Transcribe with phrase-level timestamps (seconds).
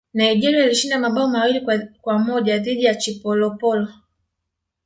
[0.13, 1.61] nigeria ilishinda mabao mawili
[2.01, 3.87] kwa moja dhidi ya chipolopolo